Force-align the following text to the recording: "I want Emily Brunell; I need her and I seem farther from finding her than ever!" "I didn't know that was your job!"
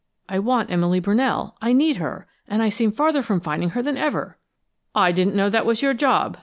"I 0.27 0.39
want 0.39 0.71
Emily 0.71 0.99
Brunell; 0.99 1.53
I 1.61 1.73
need 1.73 1.97
her 1.97 2.25
and 2.47 2.63
I 2.63 2.69
seem 2.69 2.91
farther 2.91 3.21
from 3.21 3.39
finding 3.39 3.69
her 3.77 3.83
than 3.83 3.97
ever!" 3.97 4.39
"I 4.95 5.11
didn't 5.11 5.35
know 5.35 5.51
that 5.51 5.63
was 5.63 5.83
your 5.83 5.93
job!" 5.93 6.39